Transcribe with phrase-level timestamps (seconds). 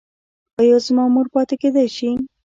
[0.59, 2.09] ایا زما مور پاتې کیدی شي؟